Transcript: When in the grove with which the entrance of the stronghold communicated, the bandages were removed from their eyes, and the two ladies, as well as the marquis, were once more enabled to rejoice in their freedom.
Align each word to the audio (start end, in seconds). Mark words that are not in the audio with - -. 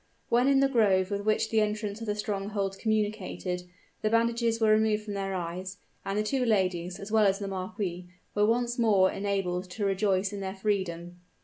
When 0.29 0.47
in 0.47 0.61
the 0.61 0.67
grove 0.67 1.11
with 1.11 1.25
which 1.25 1.51
the 1.51 1.61
entrance 1.61 2.01
of 2.01 2.07
the 2.07 2.15
stronghold 2.15 2.79
communicated, 2.79 3.69
the 4.01 4.09
bandages 4.09 4.59
were 4.59 4.71
removed 4.71 5.03
from 5.03 5.13
their 5.13 5.35
eyes, 5.35 5.77
and 6.03 6.17
the 6.17 6.23
two 6.23 6.43
ladies, 6.43 6.99
as 6.99 7.11
well 7.11 7.27
as 7.27 7.37
the 7.37 7.47
marquis, 7.47 8.07
were 8.33 8.47
once 8.47 8.79
more 8.79 9.11
enabled 9.11 9.69
to 9.69 9.85
rejoice 9.85 10.33
in 10.33 10.39
their 10.39 10.55
freedom. 10.55 11.19